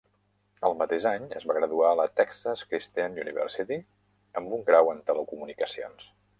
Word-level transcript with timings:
El 0.69 0.75
mateix 0.77 1.03
any, 1.09 1.27
es 1.39 1.45
va 1.51 1.57
graduar 1.57 1.91
a 1.95 1.99
la 1.99 2.07
Texas 2.21 2.65
Christian 2.73 3.21
University 3.27 3.79
amb 4.43 4.59
un 4.59 4.67
grau 4.73 4.93
en 4.97 5.07
telecomunicacions. 5.13 6.13